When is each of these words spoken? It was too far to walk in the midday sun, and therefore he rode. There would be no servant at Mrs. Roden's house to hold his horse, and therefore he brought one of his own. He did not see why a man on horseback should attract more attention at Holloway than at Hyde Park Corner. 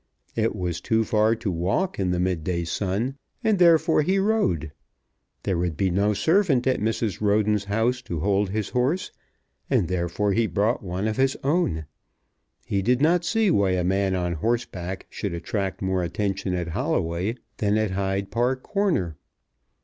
It 0.35 0.55
was 0.55 0.81
too 0.81 1.03
far 1.03 1.35
to 1.35 1.51
walk 1.51 1.99
in 1.99 2.09
the 2.09 2.19
midday 2.19 2.63
sun, 2.63 3.17
and 3.43 3.59
therefore 3.59 4.01
he 4.01 4.17
rode. 4.17 4.71
There 5.43 5.59
would 5.59 5.77
be 5.77 5.91
no 5.91 6.15
servant 6.15 6.65
at 6.65 6.79
Mrs. 6.79 7.21
Roden's 7.21 7.65
house 7.65 8.01
to 8.09 8.19
hold 8.19 8.49
his 8.49 8.69
horse, 8.69 9.11
and 9.69 9.87
therefore 9.87 10.33
he 10.33 10.47
brought 10.47 10.81
one 10.81 11.07
of 11.07 11.17
his 11.17 11.37
own. 11.43 11.85
He 12.65 12.81
did 12.81 12.99
not 12.99 13.23
see 13.23 13.51
why 13.51 13.73
a 13.73 13.83
man 13.83 14.15
on 14.15 14.33
horseback 14.33 15.05
should 15.11 15.35
attract 15.35 15.83
more 15.83 16.01
attention 16.01 16.55
at 16.55 16.69
Holloway 16.69 17.35
than 17.57 17.77
at 17.77 17.91
Hyde 17.91 18.31
Park 18.31 18.63
Corner. 18.63 19.17